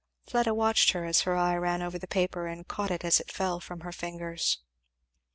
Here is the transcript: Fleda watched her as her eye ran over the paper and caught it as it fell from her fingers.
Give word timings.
Fleda 0.25 0.51
watched 0.51 0.93
her 0.93 1.05
as 1.05 1.21
her 1.21 1.37
eye 1.37 1.55
ran 1.55 1.83
over 1.83 1.99
the 1.99 2.07
paper 2.07 2.47
and 2.47 2.67
caught 2.67 2.89
it 2.89 3.05
as 3.05 3.19
it 3.19 3.31
fell 3.31 3.59
from 3.59 3.81
her 3.81 3.91
fingers. 3.91 4.57